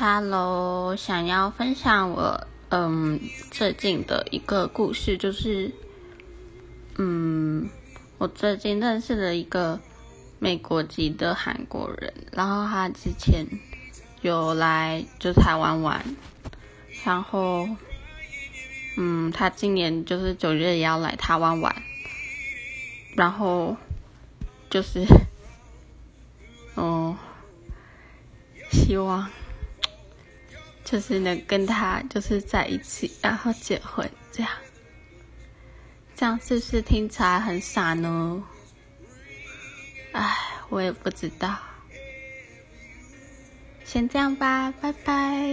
[0.00, 3.18] Hello，想要分享我嗯
[3.50, 5.72] 最近的一个故事，就是
[6.98, 7.68] 嗯
[8.16, 9.80] 我最近认识了一个
[10.38, 13.44] 美国籍的韩国人，然后他之前
[14.22, 16.00] 有来就台湾玩，
[17.04, 17.68] 然后
[18.96, 21.74] 嗯他今年就是九月也要来台湾玩，
[23.16, 23.76] 然后
[24.70, 25.04] 就是
[26.76, 27.16] 哦
[28.70, 29.28] 希望。
[30.90, 34.50] 就是能跟他就是在一起，然后结婚，这样，
[36.16, 38.42] 这样是不是听起来很傻呢？
[40.12, 40.34] 唉，
[40.70, 41.58] 我也不知道。
[43.84, 45.47] 先这样吧，拜拜。